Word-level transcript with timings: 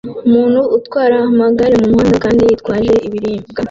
Umuntu 0.27 0.61
utwara 0.77 1.17
amagare 1.31 1.73
mumuhanda 1.81 2.15
kandi 2.25 2.41
yitwaje 2.49 2.93
ibiribwa 3.07 3.59